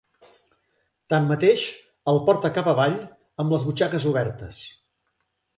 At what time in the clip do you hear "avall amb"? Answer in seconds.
2.73-3.57